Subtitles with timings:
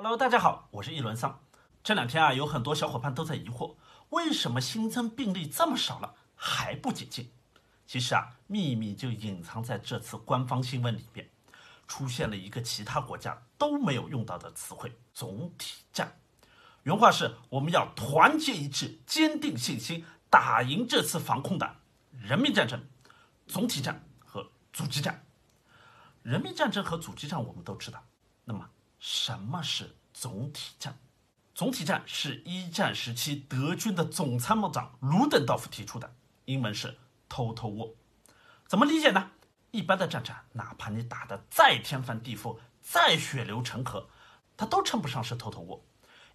[0.00, 1.40] Hello，大家好，我是一轮桑。
[1.82, 3.74] 这两天啊，有很多小伙伴都在疑惑，
[4.10, 7.32] 为什么新增病例这么少了还不解禁？
[7.84, 11.28] 其实啊，秘密就隐藏在这次官方新闻里面，
[11.88, 16.16] 出现了一个其他国家都没有用到的词汇——总体战。
[16.84, 21.74] 原话是：我们要团结一致，坚定信心，打赢这次防控的
[22.12, 22.80] 人民战争、
[23.48, 25.26] 总体战和阻击战。
[26.22, 28.00] 人民战争和阻击战我们都知道，
[28.44, 28.64] 那么。
[28.98, 30.98] 什么是总体战？
[31.54, 36.98] 总体战是一战时期德军的总参谋长卢登道夫提出的，英文是
[37.28, 37.94] “Total War”。
[38.66, 39.32] 怎么理解呢？
[39.70, 44.08] 一般的战场，哪怕你打得再天翻地覆、再血流成河，
[44.56, 45.80] 它都称不上是 Total War，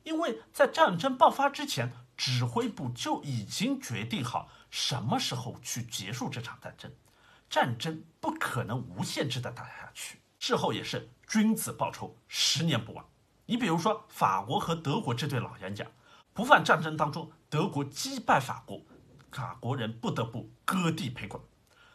[0.04, 6.92] 因为在战争爆发之前，指挥部就已经决定好什么时候去结束这场战争。
[7.50, 10.20] 战争不可能无限制的打下去。
[10.46, 13.06] 事后也是君子报仇，十年不晚。
[13.46, 15.88] 你比如说法国和德国这对老冤家，
[16.34, 18.82] 不犯战争当中，德国击败法国，
[19.32, 21.42] 法国人不得不割地赔款。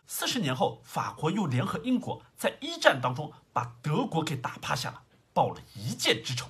[0.07, 5.03] 四十年后，法国又联合英国，在一战当中把德国给打趴下了，
[5.35, 6.47] 报了一箭之仇。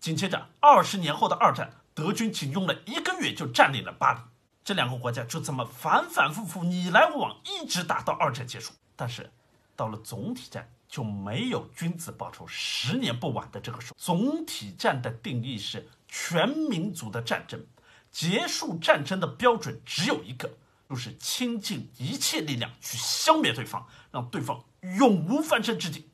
[0.00, 4.18] 紧接着，二十年后的二战，德军仅用了一个月就占领了巴黎。
[4.64, 8.72] 这两个国家就这么反反复复，你来我往，一直打到二战结束。
[8.96, 9.30] 但是，
[9.76, 10.68] 到了总体战。
[10.92, 13.96] 就没有君子报仇，十年不晚的这个说。
[13.98, 17.64] 总体战的定义是全民族的战争，
[18.10, 20.50] 结束战争的标准只有一个，
[20.90, 24.62] 就是倾尽一切力量去消灭对方，让对方
[24.98, 26.10] 永无翻身之地。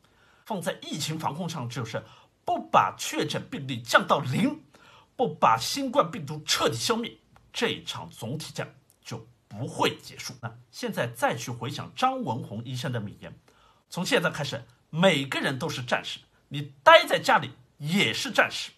[0.46, 2.04] 放在疫情防控上，就是
[2.44, 4.62] 不把确诊病例降到零，
[5.16, 7.18] 不把新冠病毒彻底消灭，
[7.52, 8.72] 这一场总体战
[9.04, 10.34] 就不会结束。
[10.40, 13.36] 那现在再去回想张文宏医生的名言。
[13.90, 16.20] 从现在开始，每个人都是战士。
[16.48, 18.70] 你待在家里也是战士。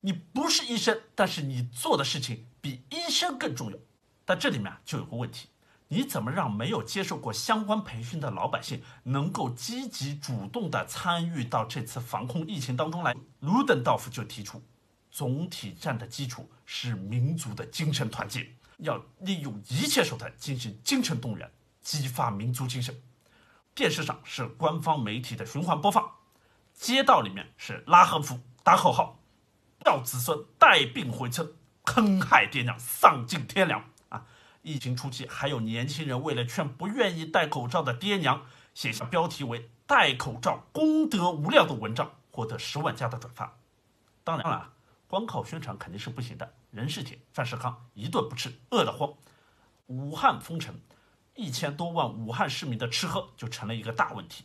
[0.00, 3.78] 你不是医生，但是你做的事情比医生更重要。
[4.24, 5.48] 但这里面啊就有个问题：
[5.88, 13.14] 你怎么让没有接受过相关培训的老百姓能够积极主动地参与到这次防控疫情当中来？
[13.40, 14.62] 卢登道夫就提出，
[15.10, 21.50] 总体战的基础是民族的精神团结，要利用一切手段进行精神动员，
[21.82, 22.94] 激发民族精神。
[23.76, 26.10] 电视上是官方媒体的循环播放，
[26.72, 29.20] 街道里面是拉横幅、打口号，
[29.84, 31.52] 叫子孙带病回村，
[31.84, 34.24] 坑害爹娘，丧尽天良啊！
[34.62, 43.58] 疫情初期，还有年轻人为了劝不愿意戴口罩的爹娘，写下标题为“戴口罩功德无量”的文章，获得十万加的转发。
[44.24, 44.72] 当然了，
[45.06, 49.12] 光靠宣传肯定是不行的，人是铁，饭是糠，一顿不吃饿得慌。
[49.88, 50.80] 武汉封城。
[51.36, 54.44] 一千多万武汉市民的吃喝就成了一个大问题，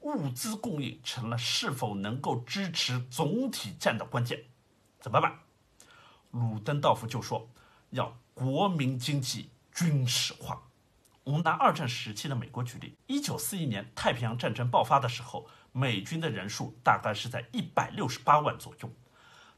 [0.00, 4.44] 物资供应成了是否能够支持总体战的关键，
[5.00, 5.38] 怎么办？
[6.32, 7.48] 鲁登道夫就说
[7.90, 10.62] 要国民经济军事化。
[11.22, 18.90] 我们拿二战时期的美国举例，一九四一年太平洋战争爆发的时候，美军的人数大概是在一百六十八万左右，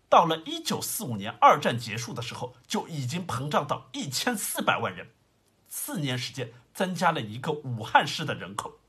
[0.09, 5.09] 到了一九四五年二战结束的时候，就已经膨胀到一千四百万人。
[5.81, 8.81] 四年时间增加了一个武汉市的人口。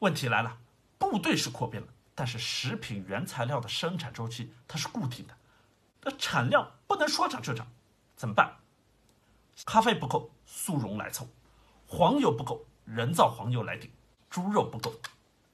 [0.00, 0.58] 问题来了，
[0.98, 5.34] 部队是扩编了，但是食品原材料的生产周期它是固定的，
[6.02, 7.66] 那产量不能说涨就涨，
[8.14, 8.56] 怎么办？
[9.64, 11.24] 咖啡不够，速溶来凑；
[11.86, 13.90] 黄油不够，人造黄油来顶；
[14.28, 14.92] 猪肉不够，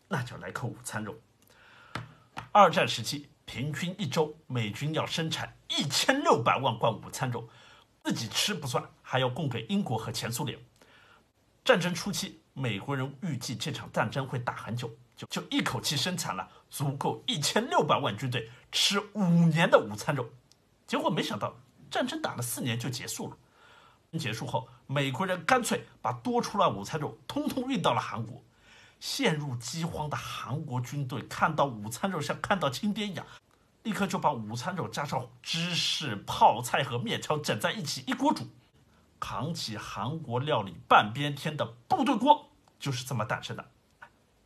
[0.08, 1.14] 那就来口午餐肉。
[2.50, 7.48] 二战时期，平均一周美军要生产一千六百万罐午餐肉。
[8.04, 10.58] 自己吃不算，还要供给英国和前苏联。
[11.64, 20.28] 战争初期，美国人预计这场战争会打很久，就就一口气生产了足够一千六百万军队吃五年的午餐肉。
[20.86, 21.54] 结果没想到，
[21.90, 23.36] 战争打了四年就结束了。
[24.18, 28.42] 结束后，美国人干脆把多出来午餐肉通通运到了韩国。
[29.00, 33.26] 陷入饥荒的韩国军队看到午餐肉，像看到亲爹一样。
[33.82, 38.46] 立刻就把午餐肉加上芝士、泡菜和面条整在一起一锅煮，
[39.18, 43.64] 扛起韩国料理半边天的部队锅就是这么诞生的。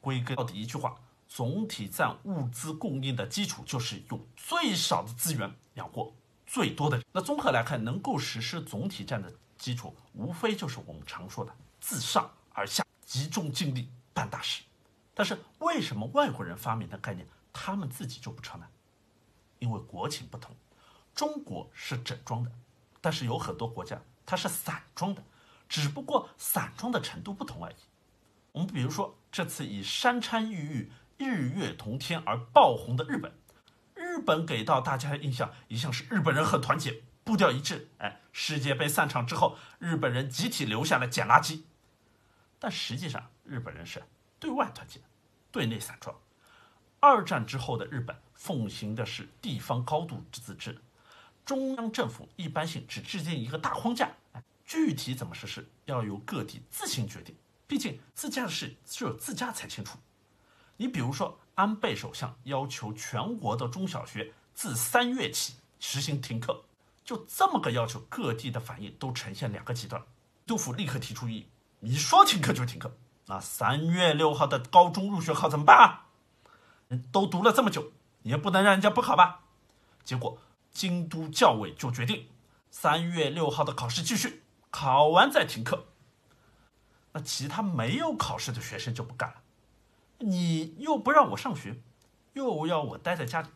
[0.01, 0.95] 归根到底一句话，
[1.29, 6.13] 总体战物资供应的基础就是用最少的资源养活
[6.47, 7.03] 最多的。
[7.13, 14.63] 那综合来看，能够实施总体战的基础，无非就是我们常说的自上而下，集中精力办大事。
[15.13, 18.67] 但是为什么外国人发明的概念，他们自己就不成呢？
[19.59, 20.55] 因为国情不同，
[21.15, 22.51] 中国是整装的，
[23.01, 25.23] 但是有很多国家它是散装的，
[25.69, 27.77] 只不过散装的程度不同而已。
[28.53, 33.33] 我们比如说这次以山川异域、日月同天而爆红的日本，
[33.95, 37.91] 日本给到大家的印象一向是日本人很团结，步调一致。
[37.99, 41.65] 哎，世界杯散场之后，日本人集体留下来捡垃圾。
[42.59, 44.03] 但实际上，日本人是
[44.41, 45.01] 对外团结，
[45.53, 46.17] 对内散装。
[47.07, 50.77] 二战之后的日本奉行的是地方高度自治，
[51.45, 54.11] 中央政府一般性只制定一个大框架，
[54.65, 57.33] 具体怎么实施要由各地自行决定。
[57.69, 59.97] 毕竟自家的事只有自家才清楚。
[60.77, 66.65] 你比如说，安倍首相要求全国的中小学自三月起实行停课，
[67.05, 70.03] 就这么个要求，各地的反应都呈现两个极端。
[70.45, 71.47] 杜甫立刻提出异议：
[71.79, 76.06] 你说停课就停课，那三月六号的高中入学考怎么办啊？
[77.13, 77.93] 都读了这么久，
[78.23, 79.45] 也不能让人家不考吧？
[80.05, 80.39] 结果
[80.73, 82.29] 京都教委就决定，
[82.71, 85.87] 三月六号的考试继续，考完再停课。
[87.13, 89.37] 那其他没有考试的学生就不干了，
[90.19, 91.81] 你又不让我上学，
[92.35, 93.49] 又要我待在家里，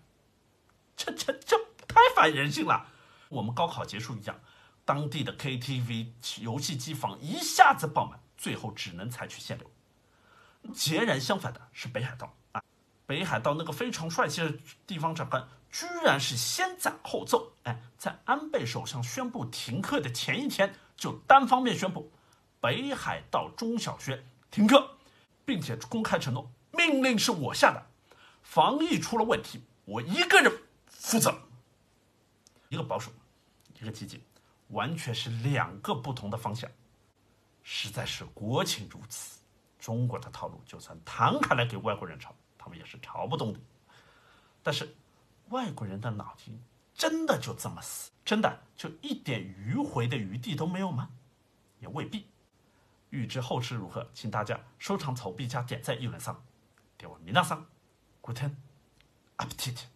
[0.97, 1.57] 这这这
[1.87, 2.87] 太反人性了。
[3.29, 4.41] 我们高考结束一样，
[4.85, 6.09] 当地的 KTV、
[6.41, 9.71] 游戏机房一下子爆满，最后只能采取限流。
[10.75, 12.35] 截然相反的是北海道。
[13.11, 14.55] 北海道那个非常帅气的
[14.87, 17.55] 地方长官，居然是先斩后奏。
[17.65, 22.13] 哎，在安倍首相宣布停课的前一天，就单方面宣布
[22.61, 24.93] 北海道中小学停课，
[25.45, 27.85] 并且公开承诺命令是我下的，
[28.45, 31.37] 防疫出了问题，我一个人负责。
[32.69, 33.11] 一个保守，
[33.81, 34.23] 一个激进，
[34.69, 36.71] 完全是两个不同的方向。
[37.65, 39.41] 实在是国情如此，
[39.81, 42.33] 中国的套路就算摊开来给外国人抄。
[42.60, 43.60] 他们也是抄不动的，
[44.64, 44.96] 但是
[45.50, 46.60] 外国人的脑筋
[46.94, 51.10] 真的就这么死，真的就一点迂回的余地都没有吗？
[51.80, 52.28] 也未必。
[53.12, 56.36] 欲知后事如何，请大家收藏、投币加点赞、议论上。
[56.98, 57.66] では皆さん、
[58.22, 58.58] グテン
[59.38, 59.96] アプティ